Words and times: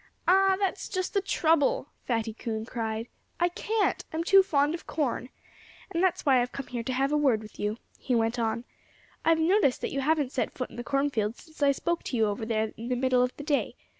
"Ah! 0.27 0.55
That's 0.57 0.89
just 0.89 1.13
the 1.13 1.21
trouble!" 1.21 1.89
Fatty 2.05 2.33
Coon 2.33 2.65
cried. 2.65 3.07
"I 3.39 3.49
can't! 3.49 4.03
I'm 4.11 4.23
too 4.23 4.41
fond 4.41 4.73
of 4.73 4.87
corn. 4.87 5.29
And 5.91 6.01
that's 6.01 6.25
why 6.25 6.41
I've 6.41 6.51
come 6.51 6.65
here 6.65 6.81
to 6.81 6.93
have 6.93 7.11
a 7.11 7.17
word 7.17 7.39
with 7.39 7.59
you," 7.59 7.77
he 7.99 8.15
went 8.15 8.39
on. 8.39 8.63
"I've 9.23 9.37
noticed 9.39 9.79
that 9.81 9.93
you 9.93 10.01
haven't 10.01 10.31
set 10.31 10.55
foot 10.57 10.71
in 10.71 10.75
the 10.77 10.83
cornfield 10.83 11.37
since 11.37 11.61
I 11.61 11.71
spoke 11.71 12.01
to 12.05 12.17
you 12.17 12.25
over 12.25 12.47
there 12.47 12.73
in 12.77 12.87
the 12.89 12.95
middle 12.95 13.21
of 13.21 13.37
the 13.37 13.43
day. 13.43 13.75